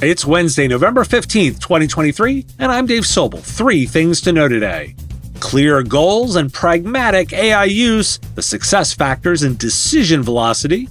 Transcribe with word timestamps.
It's 0.00 0.24
Wednesday, 0.24 0.68
November 0.68 1.02
15th, 1.02 1.58
2023, 1.58 2.46
and 2.60 2.70
I'm 2.70 2.86
Dave 2.86 3.02
Sobel. 3.02 3.42
Three 3.42 3.84
things 3.84 4.20
to 4.20 4.32
know 4.32 4.46
today 4.46 4.94
clear 5.40 5.82
goals 5.82 6.36
and 6.36 6.52
pragmatic 6.52 7.32
AI 7.32 7.64
use, 7.64 8.18
the 8.36 8.42
success 8.42 8.92
factors 8.92 9.42
and 9.42 9.58
decision 9.58 10.22
velocity, 10.22 10.88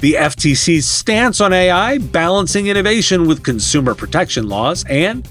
the 0.00 0.14
FTC's 0.14 0.84
stance 0.84 1.40
on 1.40 1.52
AI, 1.52 1.98
balancing 1.98 2.66
innovation 2.66 3.28
with 3.28 3.44
consumer 3.44 3.94
protection 3.94 4.48
laws, 4.48 4.84
and 4.88 5.22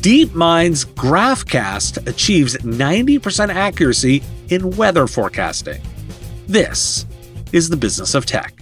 DeepMind's 0.00 0.86
GraphCast 0.86 2.06
achieves 2.08 2.56
90% 2.56 3.50
accuracy 3.50 4.22
in 4.48 4.70
weather 4.78 5.06
forecasting. 5.06 5.82
This 6.46 7.04
is 7.52 7.68
the 7.68 7.76
business 7.76 8.14
of 8.14 8.24
tech. 8.24 8.61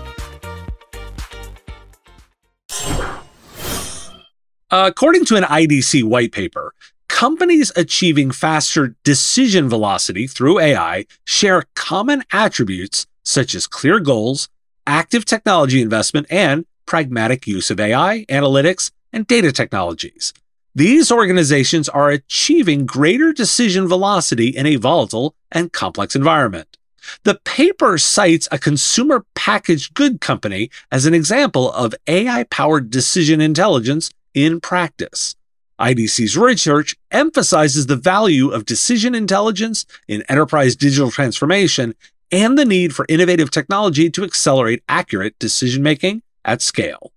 According 4.73 5.25
to 5.25 5.35
an 5.35 5.43
IDC 5.43 6.05
white 6.05 6.31
paper, 6.31 6.73
companies 7.09 7.73
achieving 7.75 8.31
faster 8.31 8.95
decision 9.03 9.67
velocity 9.67 10.27
through 10.27 10.59
AI 10.59 11.07
share 11.25 11.65
common 11.75 12.23
attributes 12.31 13.05
such 13.25 13.53
as 13.53 13.67
clear 13.67 13.99
goals, 13.99 14.47
active 14.87 15.25
technology 15.25 15.81
investment, 15.81 16.25
and 16.29 16.65
pragmatic 16.85 17.45
use 17.45 17.69
of 17.69 17.81
AI, 17.81 18.23
analytics, 18.29 18.91
and 19.11 19.27
data 19.27 19.51
technologies. 19.51 20.33
These 20.73 21.11
organizations 21.11 21.89
are 21.89 22.09
achieving 22.09 22.85
greater 22.85 23.33
decision 23.33 23.89
velocity 23.89 24.47
in 24.47 24.65
a 24.65 24.77
volatile 24.77 25.35
and 25.51 25.73
complex 25.73 26.15
environment. 26.15 26.77
The 27.25 27.41
paper 27.43 27.97
cites 27.97 28.47
a 28.53 28.57
consumer 28.57 29.25
packaged 29.35 29.95
good 29.95 30.21
company 30.21 30.69
as 30.93 31.05
an 31.05 31.13
example 31.13 31.73
of 31.73 31.93
AI 32.07 32.45
powered 32.45 32.89
decision 32.89 33.41
intelligence 33.41 34.11
in 34.33 34.59
practice. 34.59 35.35
IDC's 35.79 36.37
research 36.37 36.95
emphasizes 37.09 37.87
the 37.87 37.95
value 37.95 38.49
of 38.49 38.65
decision 38.65 39.15
intelligence 39.15 39.85
in 40.07 40.23
enterprise 40.29 40.75
digital 40.75 41.09
transformation 41.09 41.95
and 42.31 42.57
the 42.57 42.65
need 42.65 42.95
for 42.95 43.05
innovative 43.09 43.51
technology 43.51 44.09
to 44.09 44.23
accelerate 44.23 44.83
accurate 44.87 45.37
decision 45.39 45.83
making 45.83 46.21
at 46.45 46.61
scale. 46.61 47.11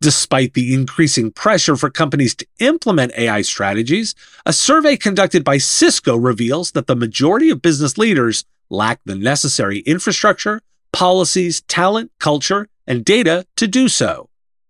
Despite 0.00 0.54
the 0.54 0.74
increasing 0.74 1.32
pressure 1.32 1.74
for 1.74 1.90
companies 1.90 2.34
to 2.36 2.46
implement 2.60 3.16
AI 3.16 3.42
strategies, 3.42 4.14
a 4.44 4.52
survey 4.52 4.96
conducted 4.96 5.42
by 5.42 5.58
Cisco 5.58 6.16
reveals 6.16 6.72
that 6.72 6.86
the 6.86 6.96
majority 6.96 7.50
of 7.50 7.62
business 7.62 7.96
leaders 7.96 8.44
lack 8.68 9.00
the 9.04 9.14
necessary 9.14 9.78
infrastructure, 9.80 10.60
policies, 10.92 11.62
talent, 11.62 12.12
culture, 12.20 12.68
and 12.86 13.04
data 13.04 13.46
to 13.56 13.66
do 13.66 13.88
so. 13.88 14.28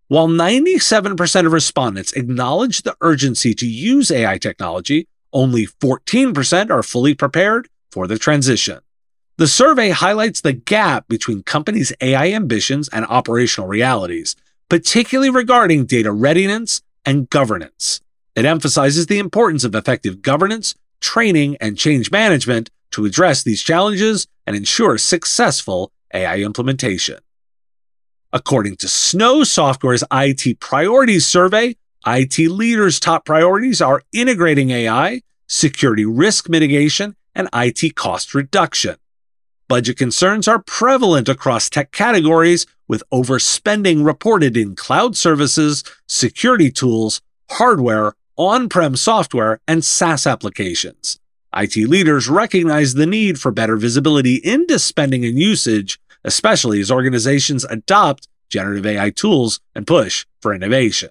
While 0.09 0.29
97% 0.29 1.47
of 1.47 1.53
respondents 1.53 2.13
acknowledge 2.13 2.83
the 2.83 2.97
urgency 3.01 3.55
to 3.55 3.67
use 3.67 4.13
AI 4.13 4.39
technology, 4.39 5.09
only 5.33 5.67
14% 5.67 6.71
are 6.71 6.85
fully 6.85 7.13
prepared 7.15 7.69
for 7.91 8.07
the 8.07 8.17
transition. 8.17 8.79
The 9.37 9.49
survey 9.49 9.91
highlights 9.91 10.41
the 10.41 10.53
gap 10.53 11.09
between 11.09 11.43
companies' 11.43 11.93
AI 12.01 12.31
ambitions 12.33 12.89
and 12.89 13.05
operational 13.07 13.69
realities, 13.69 14.37
particularly 14.69 15.31
regarding 15.31 15.87
data 15.87 16.13
readiness 16.13 16.83
and 17.05 17.29
governance. 17.29 18.01
It 18.37 18.45
emphasizes 18.45 19.07
the 19.07 19.19
importance 19.19 19.65
of 19.65 19.75
effective 19.75 20.23
governance, 20.23 20.77
training, 21.01 21.57
and 21.61 21.77
change 21.77 22.13
management 22.13 22.71
to 22.93 23.05
address 23.07 23.43
these 23.43 23.61
challenges 23.61 24.29
and 24.47 24.55
ensure 24.55 24.99
successful 24.99 25.91
AI 26.15 26.39
implementation. 26.39 27.19
According 28.37 28.77
to 28.77 28.89
Snow 28.89 29.45
Software's 29.45 30.05
IT 30.13 30.61
Priorities 30.61 31.25
Survey, 31.25 31.75
IT 32.07 32.37
leaders' 32.37 33.01
top 33.01 33.25
priorities 33.25 33.81
are 33.81 34.03
integrating 34.13 34.69
AI, 34.73 35.23
security 35.47 36.05
risk 36.05 36.47
mitigation, 36.47 37.17
and 37.35 37.49
IT 37.55 37.95
cost 37.95 38.35
reduction. 38.35 38.97
Budget 39.69 39.97
concerns 39.97 40.47
are 40.47 40.63
prevalent 40.63 41.31
across 41.31 41.71
tech 41.71 41.93
categories, 41.93 42.67
with 42.87 43.03
overspending 43.11 44.05
reported 44.05 44.55
in 44.55 44.77
cloud 44.77 45.17
services, 45.17 45.83
security 46.07 46.71
tools, 46.71 47.23
hardware, 47.53 48.13
on 48.37 48.69
prem 48.69 48.97
software, 48.97 49.61
and 49.67 49.83
SaaS 49.83 50.27
applications. 50.27 51.19
IT 51.55 51.75
leaders 51.89 52.29
recognize 52.29 52.93
the 52.93 53.07
need 53.07 53.41
for 53.41 53.51
better 53.51 53.79
visibility 53.79 54.35
into 54.35 54.79
spending 54.79 55.25
and 55.25 55.39
usage, 55.39 55.99
especially 56.27 56.81
as 56.81 56.91
organizations 56.91 57.65
adopt 57.65 58.29
generative 58.51 58.85
AI 58.85 59.11
tools 59.11 59.61
and 59.75 59.87
push 59.87 60.27
for 60.43 60.53
innovation. 60.53 61.11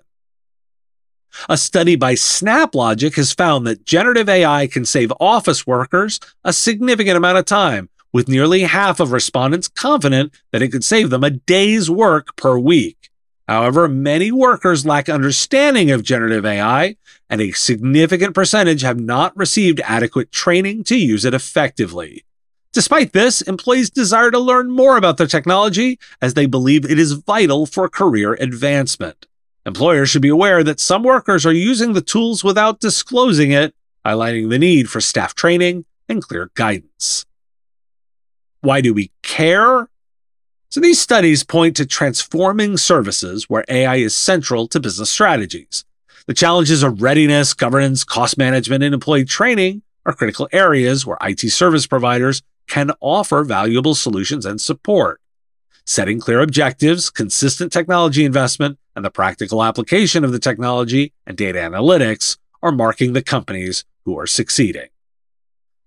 A 1.49 1.57
study 1.57 1.95
by 1.95 2.13
SnapLogic 2.13 3.15
has 3.15 3.33
found 3.33 3.65
that 3.65 3.85
generative 3.85 4.29
AI 4.29 4.67
can 4.67 4.85
save 4.85 5.11
office 5.19 5.65
workers 5.65 6.19
a 6.43 6.53
significant 6.53 7.17
amount 7.17 7.37
of 7.37 7.45
time 7.45 7.89
with 8.13 8.29
nearly 8.29 8.61
half 8.61 9.01
of 9.01 9.11
respondents 9.11 9.67
confident 9.67 10.33
that 10.51 10.61
it 10.61 10.69
could 10.69 10.83
save 10.83 11.09
them 11.09 11.23
a 11.23 11.31
day's 11.31 11.89
work 11.89 12.35
per 12.37 12.57
week. 12.57 13.09
However, 13.47 13.87
many 13.87 14.31
workers 14.31 14.85
lack 14.85 15.09
understanding 15.09 15.91
of 15.91 16.03
generative 16.03 16.45
AI, 16.45 16.95
and 17.29 17.41
a 17.41 17.51
significant 17.51 18.33
percentage 18.33 18.81
have 18.81 18.99
not 18.99 19.35
received 19.35 19.81
adequate 19.81 20.31
training 20.31 20.83
to 20.85 20.97
use 20.97 21.25
it 21.25 21.33
effectively. 21.33 22.23
Despite 22.75 23.13
this, 23.13 23.41
employees 23.41 23.89
desire 23.89 24.31
to 24.31 24.37
learn 24.37 24.69
more 24.69 24.97
about 24.97 25.15
their 25.15 25.27
technology 25.27 25.97
as 26.21 26.33
they 26.33 26.45
believe 26.45 26.83
it 26.83 26.99
is 26.99 27.13
vital 27.13 27.65
for 27.65 27.87
career 27.87 28.33
advancement. 28.33 29.27
Employers 29.65 30.09
should 30.09 30.21
be 30.21 30.27
aware 30.27 30.61
that 30.61 30.81
some 30.81 31.01
workers 31.01 31.45
are 31.45 31.53
using 31.53 31.93
the 31.93 32.01
tools 32.01 32.43
without 32.43 32.81
disclosing 32.81 33.51
it, 33.51 33.73
highlighting 34.05 34.49
the 34.49 34.59
need 34.59 34.89
for 34.89 34.99
staff 34.99 35.33
training 35.33 35.85
and 36.09 36.21
clear 36.21 36.51
guidance. 36.55 37.25
Why 38.59 38.81
do 38.81 38.93
we 38.93 39.09
care? 39.23 39.87
So 40.67 40.81
these 40.81 40.99
studies 40.99 41.45
point 41.45 41.77
to 41.77 41.85
transforming 41.85 42.75
services 42.75 43.49
where 43.49 43.63
AI 43.69 43.95
is 43.95 44.13
central 44.13 44.67
to 44.67 44.81
business 44.81 45.09
strategies. 45.09 45.85
The 46.27 46.33
challenges 46.33 46.83
of 46.83 47.01
readiness, 47.01 47.53
governance, 47.53 48.03
cost 48.03 48.37
management, 48.37 48.83
and 48.83 48.93
employee 48.93 49.23
training 49.23 49.81
are 50.05 50.11
critical 50.11 50.49
areas 50.51 51.05
where 51.05 51.17
IT 51.21 51.39
service 51.51 51.87
providers 51.87 52.41
can 52.67 52.91
offer 52.99 53.43
valuable 53.43 53.95
solutions 53.95 54.45
and 54.45 54.59
support. 54.59 55.21
Setting 55.85 56.19
clear 56.19 56.41
objectives, 56.41 57.09
consistent 57.09 57.71
technology 57.71 58.25
investment, 58.25 58.79
and 58.95 59.05
the 59.05 59.11
practical 59.11 59.63
application 59.63 60.23
of 60.23 60.31
the 60.31 60.39
technology 60.39 61.13
and 61.27 61.37
data 61.37 61.59
analytics 61.59 62.37
are 62.63 62.71
marking 62.71 63.13
the 63.13 63.21
companies 63.21 63.85
who 64.05 64.17
are 64.17 64.25
succeeding. 64.25 64.87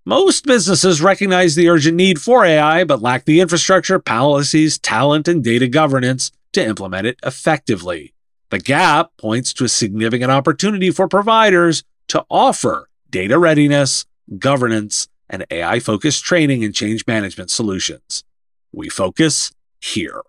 Most 0.05 0.45
businesses 0.45 1.01
recognize 1.01 1.55
the 1.55 1.67
urgent 1.67 1.97
need 1.97 2.21
for 2.21 2.45
AI, 2.45 2.83
but 2.85 3.01
lack 3.01 3.25
the 3.25 3.41
infrastructure, 3.41 3.99
policies, 3.99 4.79
talent, 4.79 5.27
and 5.27 5.43
data 5.43 5.67
governance 5.67 6.31
to 6.53 6.65
implement 6.65 7.05
it 7.05 7.19
effectively. 7.23 8.13
The 8.49 8.59
gap 8.59 9.11
points 9.17 9.53
to 9.53 9.65
a 9.65 9.69
significant 9.69 10.31
opportunity 10.31 10.89
for 10.89 11.07
providers 11.07 11.83
to 12.07 12.25
offer 12.29 12.89
data 13.09 13.37
readiness, 13.37 14.05
governance, 14.39 15.08
and 15.29 15.45
AI 15.51 15.79
focused 15.79 16.23
training 16.23 16.63
and 16.63 16.73
change 16.73 17.05
management 17.07 17.51
solutions. 17.51 18.23
We 18.71 18.89
focus 18.89 19.51
here. 19.79 20.23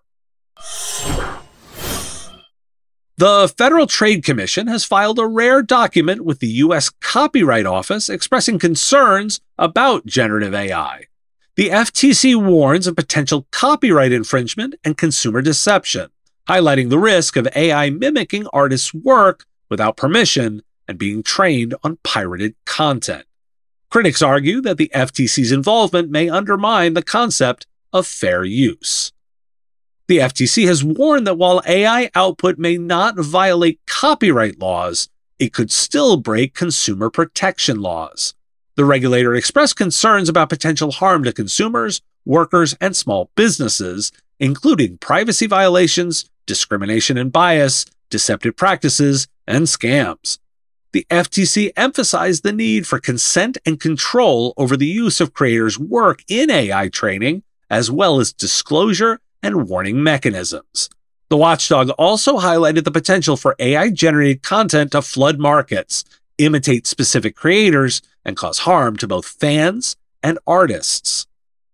The 3.17 3.53
Federal 3.55 3.85
Trade 3.85 4.23
Commission 4.23 4.67
has 4.67 4.83
filed 4.83 5.19
a 5.19 5.27
rare 5.27 5.61
document 5.61 6.25
with 6.25 6.39
the 6.39 6.47
U.S. 6.47 6.89
Copyright 6.89 7.67
Office 7.67 8.09
expressing 8.09 8.57
concerns 8.57 9.41
about 9.59 10.07
generative 10.07 10.55
AI. 10.55 11.05
The 11.55 11.69
FTC 11.69 12.35
warns 12.35 12.87
of 12.87 12.95
potential 12.95 13.45
copyright 13.51 14.11
infringement 14.11 14.73
and 14.83 14.97
consumer 14.97 15.41
deception, 15.43 16.09
highlighting 16.47 16.89
the 16.89 16.97
risk 16.97 17.35
of 17.35 17.47
AI 17.55 17.91
mimicking 17.91 18.47
artists' 18.53 18.93
work 18.93 19.45
without 19.69 19.97
permission 19.97 20.63
and 20.87 20.97
being 20.97 21.21
trained 21.21 21.75
on 21.83 21.99
pirated 22.03 22.55
content. 22.65 23.25
Critics 23.91 24.21
argue 24.21 24.61
that 24.61 24.77
the 24.77 24.89
FTC's 24.95 25.51
involvement 25.51 26.09
may 26.09 26.29
undermine 26.29 26.93
the 26.93 27.03
concept 27.03 27.67
of 27.91 28.07
fair 28.07 28.45
use. 28.45 29.11
The 30.07 30.19
FTC 30.19 30.65
has 30.65 30.81
warned 30.81 31.27
that 31.27 31.37
while 31.37 31.61
AI 31.67 32.09
output 32.15 32.57
may 32.57 32.77
not 32.77 33.19
violate 33.19 33.81
copyright 33.87 34.59
laws, 34.59 35.09
it 35.39 35.51
could 35.51 35.73
still 35.73 36.15
break 36.15 36.53
consumer 36.53 37.09
protection 37.09 37.81
laws. 37.81 38.33
The 38.75 38.85
regulator 38.85 39.35
expressed 39.35 39.75
concerns 39.75 40.29
about 40.29 40.47
potential 40.47 40.91
harm 40.91 41.25
to 41.25 41.33
consumers, 41.33 42.01
workers, 42.23 42.77
and 42.79 42.95
small 42.95 43.29
businesses, 43.35 44.13
including 44.39 44.99
privacy 44.99 45.47
violations, 45.47 46.29
discrimination 46.45 47.17
and 47.17 47.29
bias, 47.29 47.85
deceptive 48.09 48.55
practices, 48.55 49.27
and 49.45 49.65
scams. 49.65 50.39
The 50.93 51.07
FTC 51.09 51.71
emphasized 51.77 52.43
the 52.43 52.51
need 52.51 52.85
for 52.85 52.99
consent 52.99 53.57
and 53.65 53.79
control 53.79 54.53
over 54.57 54.75
the 54.75 54.87
use 54.87 55.21
of 55.21 55.33
creators' 55.33 55.79
work 55.79 56.21
in 56.27 56.49
AI 56.49 56.89
training, 56.89 57.43
as 57.69 57.89
well 57.89 58.19
as 58.19 58.33
disclosure 58.33 59.19
and 59.41 59.69
warning 59.69 60.03
mechanisms. 60.03 60.89
The 61.29 61.37
watchdog 61.37 61.91
also 61.91 62.39
highlighted 62.39 62.83
the 62.83 62.91
potential 62.91 63.37
for 63.37 63.55
AI 63.57 63.89
generated 63.89 64.43
content 64.43 64.91
to 64.91 65.01
flood 65.01 65.39
markets, 65.39 66.03
imitate 66.37 66.85
specific 66.85 67.37
creators, 67.37 68.01
and 68.25 68.35
cause 68.35 68.59
harm 68.59 68.97
to 68.97 69.07
both 69.07 69.25
fans 69.25 69.95
and 70.21 70.39
artists. 70.45 71.25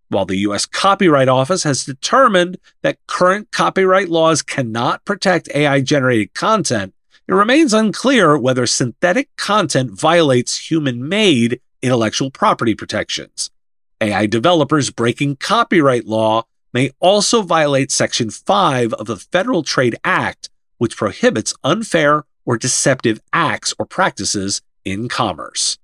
While 0.10 0.26
the 0.26 0.38
U.S. 0.38 0.68
Copyright 0.68 1.28
Office 1.28 1.64
has 1.64 1.86
determined 1.86 2.58
that 2.84 3.00
current 3.08 3.52
copyright 3.52 4.10
laws 4.10 4.44
cannot 4.44 5.04
protect 5.06 5.50
AI 5.56 5.82
generated 5.82 6.36
content, 6.36 6.94
it 7.28 7.34
remains 7.34 7.74
unclear 7.74 8.38
whether 8.38 8.66
synthetic 8.66 9.36
content 9.36 9.92
violates 9.92 10.72
human 10.72 11.08
made 11.08 11.60
intellectual 11.82 12.32
property 12.32 12.74
protections. 12.74 13.52
AI 14.00 14.26
developers 14.28 14.92
breaking 14.92 15.36
copyright 15.36 16.06
law 16.06 16.44
may 16.74 16.92
also 17.00 17.42
violate 17.42 17.92
Section 17.92 18.30
5 18.30 18.94
of 18.94 19.08
the 19.08 19.18
Federal 19.18 19.64
Trade 19.64 19.96
Act, 20.04 20.50
which 20.78 20.96
prohibits 20.96 21.54
unfair 21.64 22.24
or 22.46 22.58
deceptive 22.58 23.20
acts 23.34 23.74
or 23.78 23.86
practices 23.86 24.62
in 24.86 25.10
commerce. 25.10 25.78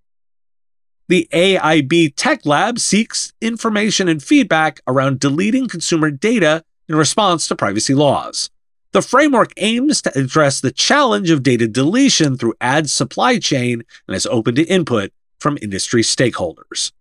The 1.09 1.27
AIB 1.33 2.13
Tech 2.15 2.45
Lab 2.45 2.79
seeks 2.79 3.33
information 3.41 4.07
and 4.07 4.23
feedback 4.23 4.79
around 4.87 5.19
deleting 5.19 5.67
consumer 5.67 6.09
data 6.09 6.63
in 6.87 6.95
response 6.95 7.47
to 7.47 7.55
privacy 7.55 7.93
laws. 7.93 8.49
The 8.93 9.01
framework 9.01 9.53
aims 9.57 10.03
to 10.03 10.17
address 10.17 10.61
the 10.61 10.71
challenge 10.71 11.31
of 11.31 11.41
data 11.41 11.67
deletion 11.67 12.37
through 12.37 12.53
ad 12.61 12.91
supply 12.91 13.39
chain 13.39 13.83
and 14.07 14.15
is 14.15 14.27
open 14.27 14.53
to 14.53 14.63
input 14.65 15.11
from 15.39 15.57
industry 15.63 16.03
stakeholders. 16.03 16.91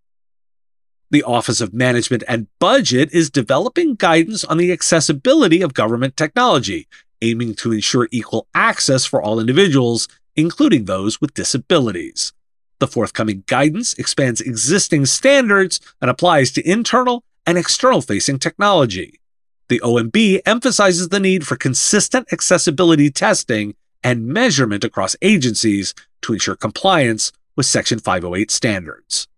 The 1.11 1.23
Office 1.23 1.61
of 1.61 1.75
Management 1.75 2.25
and 2.27 2.47
Budget 2.59 3.13
is 3.13 3.29
developing 3.29 3.97
guidance 3.97 4.43
on 4.43 4.57
the 4.57 4.73
accessibility 4.73 5.61
of 5.61 5.75
government 5.75 6.17
technology, 6.17 6.89
aiming 7.21 7.57
to 7.57 7.73
ensure 7.73 8.09
equal 8.11 8.47
access 8.55 9.05
for 9.05 9.21
all 9.21 9.39
individuals, 9.39 10.09
including 10.35 10.87
those 10.87 11.21
with 11.21 11.35
disabilities. 11.35 12.33
The 12.79 12.89
forthcoming 12.89 13.45
guidance 13.47 13.93
expands 13.95 14.41
existing 14.41 15.05
standards 15.05 15.79
and 16.01 16.11
applies 16.11 16.53
to 16.53 16.67
internal 16.67 17.23
and 17.47 17.59
external 17.59 18.01
facing 18.01 18.39
technology. 18.39 19.21
The 19.69 19.81
OMB 19.81 20.41
emphasizes 20.45 21.09
the 21.09 21.21
need 21.21 21.47
for 21.47 21.57
consistent 21.57 22.33
accessibility 22.33 23.11
testing 23.11 23.75
and 24.03 24.27
measurement 24.27 24.85
across 24.85 25.17
agencies 25.23 25.95
to 26.23 26.33
ensure 26.33 26.57
compliance 26.57 27.33
with 27.57 27.67
Section 27.67 27.99
508 27.99 28.51
standards. 28.51 29.29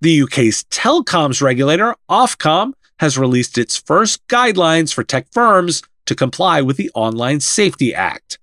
The 0.00 0.22
UK's 0.22 0.64
telecoms 0.64 1.40
regulator, 1.40 1.94
Ofcom, 2.10 2.72
has 2.98 3.18
released 3.18 3.58
its 3.58 3.76
first 3.76 4.26
guidelines 4.28 4.92
for 4.92 5.04
tech 5.04 5.26
firms 5.32 5.82
to 6.06 6.14
comply 6.14 6.62
with 6.62 6.76
the 6.76 6.90
Online 6.94 7.40
Safety 7.40 7.94
Act. 7.94 8.38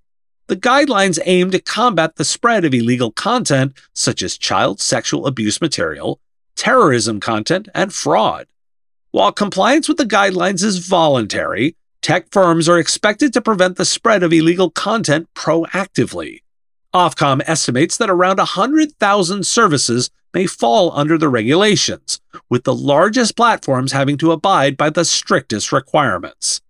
The 0.48 0.56
guidelines 0.56 1.20
aim 1.26 1.52
to 1.52 1.60
combat 1.60 2.16
the 2.16 2.26
spread 2.26 2.66
of 2.66 2.74
illegal 2.74 3.12
content 3.12 3.74
such 3.94 4.22
as 4.22 4.38
child 4.38 4.82
sexual 4.82 5.26
abuse 5.26 5.62
material, 5.62 6.20
terrorism 6.56 7.20
content, 7.20 7.70
and 7.74 7.94
fraud. 7.94 8.48
While 9.14 9.32
compliance 9.32 9.88
with 9.88 9.98
the 9.98 10.06
guidelines 10.06 10.64
is 10.64 10.88
voluntary, 10.88 11.76
tech 12.02 12.32
firms 12.32 12.68
are 12.68 12.80
expected 12.80 13.32
to 13.34 13.44
prevent 13.44 13.78
the 13.78 13.86
spread 13.86 14.24
of 14.24 14.34
illegal 14.34 14.72
content 14.72 15.28
proactively. 15.36 16.40
Ofcom 16.96 17.44
estimates 17.46 17.96
that 17.98 18.10
around 18.10 18.38
100,000 18.38 19.46
services 19.46 20.10
may 20.34 20.48
fall 20.48 20.92
under 20.98 21.16
the 21.16 21.30
regulations, 21.30 22.22
with 22.50 22.64
the 22.64 22.74
largest 22.74 23.36
platforms 23.36 23.92
having 23.92 24.18
to 24.18 24.32
abide 24.32 24.78
by 24.78 24.90
the 24.90 25.06
strictest 25.06 25.72
requirements. 25.72 26.62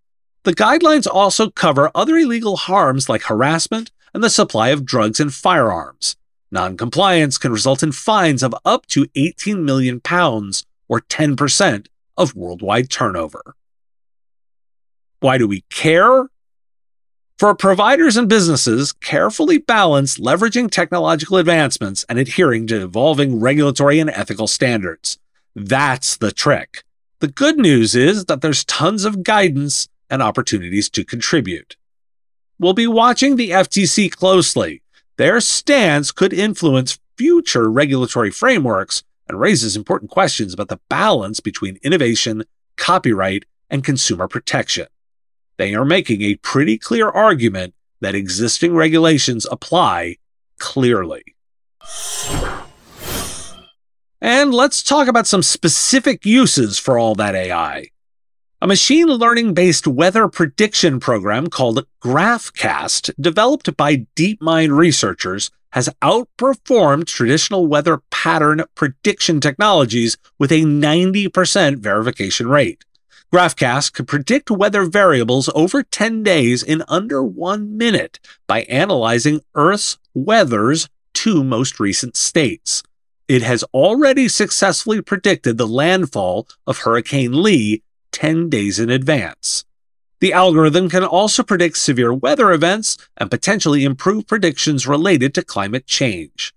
The 0.43 0.53
guidelines 0.53 1.07
also 1.09 1.49
cover 1.49 1.91
other 1.95 2.17
illegal 2.17 2.57
harms 2.57 3.07
like 3.07 3.23
harassment 3.23 3.89
and 4.13 4.21
the 4.21 4.29
supply 4.29 4.67
of 4.67 4.85
drugs 4.85 5.21
and 5.21 5.33
firearms. 5.33 6.17
Noncompliance 6.51 7.37
can 7.37 7.53
result 7.53 7.81
in 7.81 7.93
fines 7.93 8.43
of 8.43 8.53
up 8.65 8.85
to 8.87 9.07
18 9.15 9.63
million 9.63 10.01
pounds 10.01 10.65
or 10.89 10.99
10% 10.99 11.87
of 12.18 12.36
worldwide 12.36 12.89
turnover. 12.89 13.56
Why 15.19 15.38
do 15.38 15.48
we 15.48 15.62
care? 15.69 16.27
For 17.39 17.56
providers 17.56 18.15
and 18.15 18.30
businesses, 18.30 18.94
carefully 18.94 19.57
balance 19.57 20.18
leveraging 20.18 20.69
technological 20.69 21.38
advancements 21.38 22.06
and 22.07 22.19
adhering 22.19 22.68
to 22.68 22.83
evolving 22.83 23.39
regulatory 23.39 24.00
and 24.00 24.10
ethical 24.10 24.48
standards. 24.48 25.18
That's 25.56 26.18
the 26.18 26.31
trick. 26.31 26.83
The 27.19 27.27
good 27.27 27.57
news 27.57 27.95
is 27.95 28.25
that 28.25 28.42
there's 28.42 28.65
tons 28.65 29.06
of 29.06 29.24
guidance 29.24 29.88
and 30.10 30.21
opportunities 30.21 30.89
to 30.92 31.04
contribute. 31.04 31.75
We'll 32.60 32.74
be 32.74 32.88
watching 32.88 33.36
the 33.36 33.50
FTC 33.50 34.12
closely. 34.12 34.81
Their 35.18 35.39
stance 35.42 36.12
could 36.12 36.33
influence 36.33 37.00
future 37.18 37.69
regulatory 37.69 38.31
frameworks 38.31 39.04
and 39.33 39.41
raises 39.41 39.75
important 39.75 40.12
questions 40.12 40.53
about 40.53 40.68
the 40.68 40.80
balance 40.89 41.39
between 41.39 41.80
innovation, 41.81 42.44
copyright, 42.77 43.45
and 43.68 43.83
consumer 43.83 44.27
protection. 44.27 44.85
They 45.57 45.74
are 45.74 45.83
making 45.83 46.21
a 46.21 46.35
pretty 46.35 46.77
clear 46.77 47.09
argument 47.09 47.74
that 48.00 48.13
existing 48.13 48.75
regulations 48.75 49.47
apply 49.50 50.18
clearly. 50.59 51.24
And 54.21 54.53
let's 54.53 54.83
talk 54.83 55.07
about 55.07 55.25
some 55.25 55.41
specific 55.41 56.25
uses 56.25 56.77
for 56.77 57.00
all 57.00 57.15
that 57.15 57.33
AI. 57.33 57.88
A 58.62 58.68
machine 58.68 59.07
learning 59.07 59.56
based 59.56 59.88
weather 59.88 60.27
prediction 60.27 61.00
program 61.00 61.47
called 61.47 61.88
GraphCast, 62.03 63.12
developed 63.19 63.75
by 63.75 64.06
DeepMind 64.15 64.77
researchers, 64.77 65.50
has 65.74 65.89
outperformed 66.03 67.08
traditional 67.08 67.65
weather 67.65 68.00
pattern 68.12 68.63
prediction 68.75 69.42
technologies 69.42 70.18
with 70.38 70.51
a 70.51 70.62
90% 70.62 71.77
verification 71.77 72.48
rate. 72.48 72.86
GraphCast 73.34 73.94
could 73.94 74.08
predict 74.08 74.51
weather 74.51 74.86
variables 74.86 75.50
over 75.56 75.82
10 75.82 76.22
days 76.22 76.62
in 76.62 76.84
under 76.88 77.24
one 77.24 77.75
minute 77.75 78.20
by 78.46 78.62
analyzing 78.63 79.42
Earth's 79.56 79.98
weather's 80.13 80.88
two 81.15 81.44
most 81.44 81.80
recent 81.80 82.15
states. 82.15 82.84
It 83.27 83.42
has 83.42 83.63
already 83.74 84.27
successfully 84.27 85.01
predicted 85.01 85.58
the 85.58 85.68
landfall 85.68 86.48
of 86.68 86.80
Hurricane 86.80 87.42
Lee 87.42 87.82
10 88.12 88.48
days 88.48 88.80
in 88.80 88.92
advance. 88.92 89.65
The 90.24 90.32
algorithm 90.32 90.88
can 90.88 91.03
also 91.03 91.44
predict 91.44 91.75
severe 91.75 92.13
weather 92.13 92.53
events 92.53 92.98
and 93.18 93.30
potentially 93.30 93.84
improve 93.84 94.25
predictions 94.25 94.88
related 94.88 95.34
to 95.34 95.44
climate 95.44 95.86
change. 95.86 96.53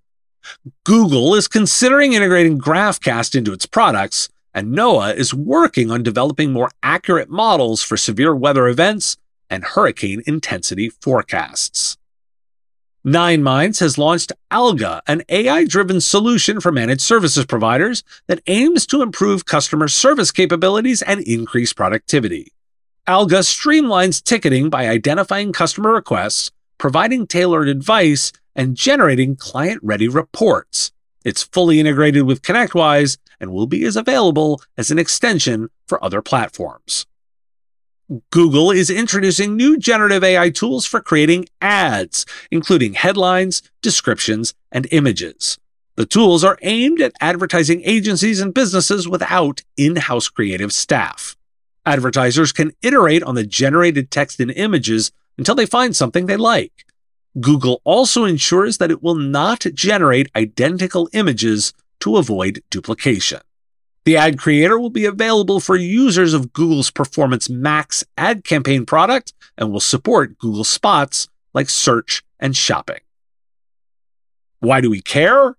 Google 0.85 1.35
is 1.35 1.49
considering 1.49 2.13
integrating 2.13 2.61
GraphCast 2.61 3.35
into 3.35 3.53
its 3.53 3.67
products, 3.67 4.29
and 4.55 4.73
NOAA 4.73 5.17
is 5.17 5.35
working 5.35 5.91
on 5.91 6.05
developing 6.05 6.53
more 6.53 6.71
accurate 6.81 7.29
models 7.29 7.83
for 7.83 7.97
severe 7.97 8.37
weather 8.37 8.69
events 8.69 9.17
and 9.51 9.65
hurricane 9.65 10.23
intensity 10.29 10.89
forecasts. 10.89 11.99
Nine 13.03 13.43
Minds 13.43 13.81
has 13.81 13.99
launched 13.99 14.31
Alga, 14.49 15.03
an 15.09 15.25
AI 15.29 15.65
driven 15.65 16.01
solution 16.01 16.61
for 16.61 16.71
managed 16.71 17.01
services 17.01 17.45
providers 17.45 18.05
that 18.29 18.43
aims 18.47 18.87
to 18.87 19.03
improve 19.03 19.45
customer 19.45 19.89
service 19.89 20.31
capabilities 20.31 21.03
and 21.03 21.19
increase 21.23 21.73
productivity. 21.73 22.53
Alga 23.09 23.39
streamlines 23.39 24.21
ticketing 24.21 24.69
by 24.69 24.89
identifying 24.89 25.53
customer 25.53 25.93
requests, 25.93 26.51
providing 26.77 27.25
tailored 27.25 27.69
advice, 27.69 28.33
and 28.57 28.77
generating 28.77 29.37
client 29.37 29.79
ready 29.81 30.09
reports. 30.09 30.91
It's 31.25 31.45
fully 31.45 31.79
integrated 31.79 32.25
with 32.25 32.43
ConnectWise 32.43 33.17
and 33.39 33.53
will 33.53 33.69
be 33.69 33.85
as 33.85 33.95
available 33.95 34.61
as 34.77 34.91
an 34.91 34.99
extension 34.99 35.69
for 35.87 36.03
other 36.03 36.21
platforms. 36.21 37.07
Google 38.31 38.73
is 38.73 38.91
introducing 38.91 39.57
new 39.57 39.79
generative 39.79 40.25
AI 40.25 40.51
tools 40.51 40.85
for 40.85 41.01
creating 41.01 41.47
ads, 41.63 42.27
including 42.51 42.95
headlines, 42.95 43.63
descriptions, 43.83 44.53
and 44.73 44.89
images. 44.91 45.59
The 45.95 46.07
tools 46.07 46.43
are 46.43 46.59
aimed 46.63 47.01
at 47.01 47.13
advertising 47.21 47.83
agencies 47.85 48.41
and 48.41 48.53
businesses 48.53 49.09
without 49.09 49.63
in 49.77 49.95
house 49.95 50.29
creative 50.29 50.73
staff. 50.73 51.37
Advertisers 51.87 52.51
can 52.51 52.73
iterate 52.83 53.23
on 53.23 53.37
the 53.37 53.47
generated 53.47 54.11
text 54.11 54.41
and 54.41 54.51
images 54.51 55.13
until 55.39 55.55
they 55.55 55.67
find 55.67 55.95
something 55.95 56.27
they 56.27 56.37
like. 56.37 56.73
Google 57.41 57.81
also 57.85 58.25
ensures 58.25 58.79
that 58.79 58.91
it 58.91 59.03
will 59.03 59.15
not 59.15 59.61
generate 59.73 60.31
identical 60.35 61.09
images 61.13 61.73
to 62.01 62.17
avoid 62.17 62.63
duplication. 62.71 63.41
The 64.05 64.17
ad 64.17 64.39
creator 64.39 64.79
will 64.79 64.91
be 64.91 65.05
available 65.05 65.61
for 65.61 65.77
users 65.77 66.33
of 66.33 66.53
Google's 66.53 66.91
Performance 66.91 67.49
Max 67.49 68.05
ad 68.17 68.45
campaign 68.45 68.87
product 68.87 69.33
and 69.57 69.71
will 69.71 69.81
support 69.81 70.39
Google 70.39 70.65
spots 70.65 71.29
like 71.55 71.69
search 71.69 72.23
and 72.41 72.57
shopping. 72.57 73.01
Why 74.61 74.81
do 74.81 74.91
we 74.91 75.01
care? 75.01 75.57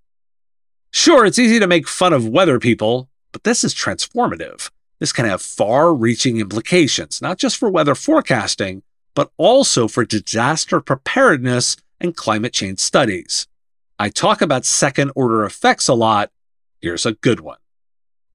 Sure, 0.92 1.26
it's 1.26 1.40
easy 1.40 1.60
to 1.60 1.68
make 1.68 1.88
fun 1.88 2.14
of 2.14 2.28
weather 2.28 2.60
people, 2.60 3.10
but 3.32 3.44
this 3.44 3.64
is 3.64 3.74
transformative. 3.76 4.70
This 5.00 5.12
can 5.12 5.26
have 5.26 5.42
far 5.42 5.94
reaching 5.94 6.40
implications, 6.40 7.22
not 7.22 7.38
just 7.38 7.58
for 7.58 7.70
weather 7.70 7.96
forecasting, 7.96 8.84
but 9.14 9.32
also 9.38 9.88
for 9.88 10.06
disaster 10.06 10.80
preparedness 10.80 11.78
and 12.00 12.16
climate 12.16 12.54
change 12.54 12.80
studies. 12.80 13.48
I 14.00 14.10
talk 14.10 14.42
about 14.42 14.66
second 14.66 15.12
order 15.16 15.44
effects 15.44 15.88
a 15.88 15.94
lot. 15.94 16.32
Here's 16.82 17.06
a 17.06 17.14
good 17.14 17.40
one. 17.40 17.58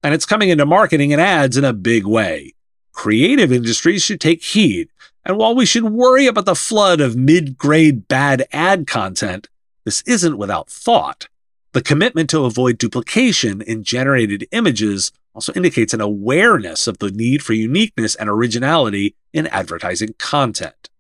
And 0.02 0.14
it's 0.14 0.26
coming 0.26 0.48
into 0.48 0.66
marketing 0.66 1.12
and 1.12 1.22
ads 1.22 1.56
in 1.56 1.64
a 1.64 1.72
big 1.72 2.04
way. 2.04 2.54
Creative 2.92 3.52
industries 3.52 4.02
should 4.02 4.20
take 4.20 4.42
heed. 4.42 4.88
And 5.24 5.38
while 5.38 5.54
we 5.54 5.66
should 5.66 5.84
worry 5.84 6.26
about 6.26 6.46
the 6.46 6.56
flood 6.56 7.00
of 7.00 7.16
mid 7.16 7.56
grade 7.56 8.08
bad 8.08 8.46
ad 8.52 8.86
content, 8.86 9.48
this 9.84 10.02
isn't 10.02 10.38
without 10.38 10.68
thought. 10.68 11.28
The 11.72 11.82
commitment 11.82 12.28
to 12.30 12.44
avoid 12.44 12.78
duplication 12.78 13.62
in 13.62 13.84
generated 13.84 14.46
images 14.50 15.12
also 15.34 15.52
indicates 15.54 15.94
an 15.94 16.00
awareness 16.00 16.86
of 16.86 16.98
the 16.98 17.10
need 17.10 17.42
for 17.42 17.52
uniqueness 17.52 18.14
and 18.14 18.28
originality 18.28 19.14
in 19.32 19.46
advertising 19.48 20.14
content. 20.18 20.90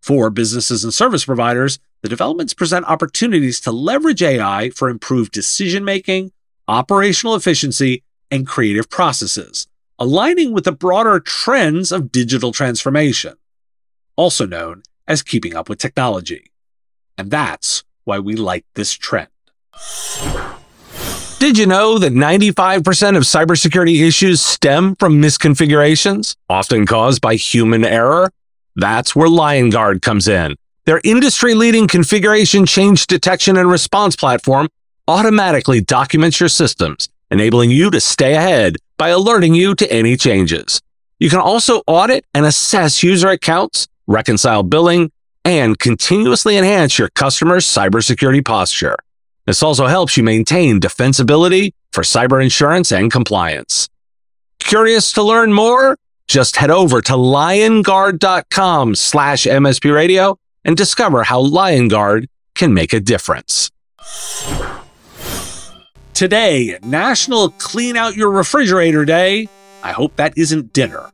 For 0.00 0.30
businesses 0.30 0.84
and 0.84 0.92
service 0.92 1.24
providers, 1.24 1.78
the 2.02 2.08
developments 2.08 2.54
present 2.54 2.84
opportunities 2.86 3.60
to 3.60 3.72
leverage 3.72 4.22
AI 4.22 4.70
for 4.70 4.90
improved 4.90 5.32
decision 5.32 5.84
making, 5.84 6.32
operational 6.68 7.34
efficiency, 7.34 8.02
and 8.30 8.46
creative 8.46 8.90
processes, 8.90 9.66
aligning 9.98 10.52
with 10.52 10.64
the 10.64 10.72
broader 10.72 11.20
trends 11.20 11.90
of 11.90 12.12
digital 12.12 12.52
transformation, 12.52 13.34
also 14.16 14.46
known 14.46 14.82
as 15.08 15.22
keeping 15.22 15.56
up 15.56 15.68
with 15.68 15.78
technology. 15.78 16.50
And 17.16 17.30
that's 17.30 17.84
why 18.04 18.18
we 18.18 18.36
like 18.36 18.66
this 18.74 18.92
trend. 18.92 19.28
Did 21.44 21.58
you 21.58 21.66
know 21.66 21.98
that 21.98 22.14
95% 22.14 23.18
of 23.18 23.24
cybersecurity 23.24 24.00
issues 24.00 24.40
stem 24.40 24.96
from 24.96 25.20
misconfigurations, 25.20 26.36
often 26.48 26.86
caused 26.86 27.20
by 27.20 27.34
human 27.34 27.84
error? 27.84 28.30
That's 28.76 29.14
where 29.14 29.28
Liongard 29.28 30.00
comes 30.00 30.26
in. 30.26 30.56
Their 30.86 31.02
industry 31.04 31.52
leading 31.52 31.86
configuration 31.86 32.64
change 32.64 33.06
detection 33.06 33.58
and 33.58 33.70
response 33.70 34.16
platform 34.16 34.68
automatically 35.06 35.82
documents 35.82 36.40
your 36.40 36.48
systems, 36.48 37.10
enabling 37.30 37.70
you 37.70 37.90
to 37.90 38.00
stay 38.00 38.36
ahead 38.36 38.76
by 38.96 39.10
alerting 39.10 39.52
you 39.52 39.74
to 39.74 39.92
any 39.92 40.16
changes. 40.16 40.80
You 41.18 41.28
can 41.28 41.40
also 41.40 41.82
audit 41.86 42.24
and 42.32 42.46
assess 42.46 43.02
user 43.02 43.28
accounts, 43.28 43.86
reconcile 44.06 44.62
billing, 44.62 45.12
and 45.44 45.78
continuously 45.78 46.56
enhance 46.56 46.98
your 46.98 47.10
customer's 47.10 47.66
cybersecurity 47.66 48.42
posture. 48.42 48.96
This 49.46 49.62
also 49.62 49.86
helps 49.86 50.16
you 50.16 50.22
maintain 50.22 50.80
defensibility 50.80 51.72
for 51.92 52.02
cyber 52.02 52.42
insurance 52.42 52.92
and 52.92 53.12
compliance. 53.12 53.88
Curious 54.58 55.12
to 55.12 55.22
learn 55.22 55.52
more? 55.52 55.98
Just 56.26 56.56
head 56.56 56.70
over 56.70 57.02
to 57.02 57.12
liongard.com 57.12 58.94
slash 58.94 59.44
MSP 59.44 59.94
radio 59.94 60.38
and 60.64 60.76
discover 60.76 61.22
how 61.24 61.44
Liongard 61.44 62.26
can 62.54 62.72
make 62.72 62.92
a 62.94 63.00
difference. 63.00 63.70
Today, 66.14 66.78
National 66.82 67.50
Clean 67.50 67.96
Out 67.96 68.16
Your 68.16 68.30
Refrigerator 68.30 69.04
Day. 69.04 69.48
I 69.82 69.92
hope 69.92 70.16
that 70.16 70.32
isn't 70.38 70.72
dinner. 70.72 71.10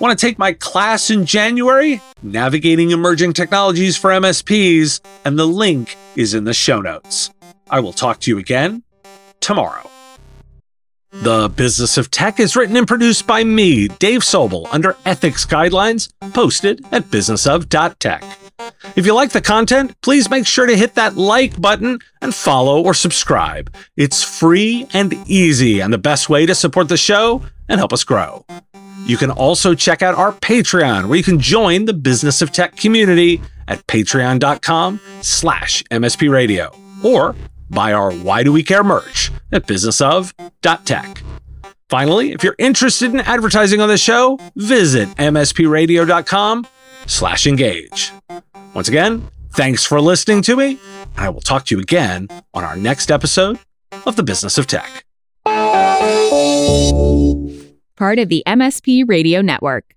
Want 0.00 0.18
to 0.18 0.26
take 0.26 0.38
my 0.38 0.54
class 0.54 1.10
in 1.10 1.26
January? 1.26 2.00
Navigating 2.22 2.90
Emerging 2.90 3.34
Technologies 3.34 3.96
for 3.96 4.10
MSPs, 4.10 5.00
and 5.24 5.38
the 5.38 5.46
link 5.46 5.96
is 6.16 6.34
in 6.34 6.42
the 6.42 6.54
show 6.54 6.80
notes. 6.80 7.30
I 7.70 7.80
will 7.80 7.92
talk 7.92 8.20
to 8.20 8.30
you 8.30 8.38
again 8.38 8.82
tomorrow. 9.40 9.88
The 11.12 11.50
Business 11.50 11.98
of 11.98 12.10
Tech 12.10 12.40
is 12.40 12.56
written 12.56 12.74
and 12.76 12.88
produced 12.88 13.26
by 13.26 13.44
me, 13.44 13.88
Dave 13.88 14.20
Sobel, 14.20 14.66
under 14.72 14.96
ethics 15.04 15.44
guidelines 15.44 16.10
posted 16.32 16.82
at 16.90 17.04
businessof.tech. 17.04 18.24
If 18.96 19.04
you 19.04 19.14
like 19.14 19.30
the 19.30 19.42
content, 19.42 20.00
please 20.00 20.30
make 20.30 20.46
sure 20.46 20.66
to 20.66 20.76
hit 20.76 20.94
that 20.94 21.16
like 21.16 21.60
button 21.60 21.98
and 22.22 22.34
follow 22.34 22.82
or 22.82 22.94
subscribe. 22.94 23.74
It's 23.96 24.22
free 24.22 24.86
and 24.94 25.12
easy 25.28 25.80
and 25.80 25.92
the 25.92 25.98
best 25.98 26.30
way 26.30 26.46
to 26.46 26.54
support 26.54 26.88
the 26.88 26.96
show 26.96 27.42
and 27.68 27.78
help 27.78 27.92
us 27.92 28.04
grow. 28.04 28.46
You 29.04 29.16
can 29.16 29.30
also 29.30 29.74
check 29.74 30.00
out 30.00 30.14
our 30.14 30.32
Patreon, 30.32 31.08
where 31.08 31.18
you 31.18 31.24
can 31.24 31.40
join 31.40 31.84
the 31.84 31.92
Business 31.92 32.40
of 32.40 32.52
Tech 32.52 32.76
community 32.76 33.42
at 33.68 33.86
patreon.com 33.86 35.00
slash 35.20 35.82
mspradio 35.90 36.74
or 37.04 37.34
buy 37.72 37.92
our 37.92 38.12
Why 38.12 38.42
Do 38.42 38.52
We 38.52 38.62
Care 38.62 38.84
merch 38.84 39.30
at 39.50 39.66
businessof.tech. 39.66 41.22
Finally, 41.88 42.32
if 42.32 42.42
you're 42.42 42.56
interested 42.58 43.12
in 43.12 43.20
advertising 43.20 43.80
on 43.80 43.88
the 43.88 43.98
show, 43.98 44.38
visit 44.56 45.08
mspradio.com 45.16 46.66
slash 47.06 47.46
engage. 47.46 48.12
Once 48.74 48.88
again, 48.88 49.28
thanks 49.52 49.84
for 49.84 50.00
listening 50.00 50.40
to 50.42 50.56
me, 50.56 50.78
and 51.16 51.26
I 51.26 51.28
will 51.28 51.40
talk 51.42 51.66
to 51.66 51.74
you 51.74 51.80
again 51.82 52.28
on 52.54 52.64
our 52.64 52.76
next 52.76 53.10
episode 53.10 53.58
of 54.06 54.16
The 54.16 54.22
Business 54.22 54.56
of 54.56 54.66
Tech. 54.66 55.04
Part 57.96 58.18
of 58.18 58.28
the 58.28 58.42
MSP 58.46 59.06
Radio 59.06 59.42
Network. 59.42 59.94